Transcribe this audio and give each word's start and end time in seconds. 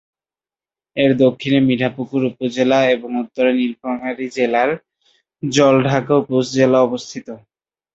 এর 0.97 1.11
দক্ষিণে 1.23 1.59
মিঠাপুকুর 1.67 2.21
উপজেলা 2.31 2.79
এবং 2.95 3.09
উত্তরে 3.23 3.51
নীলফামারী 3.59 4.27
জেলার 4.35 4.69
জলঢাকা 5.43 6.13
উপজেলা 6.23 6.79
অবস্থিত। 6.81 7.27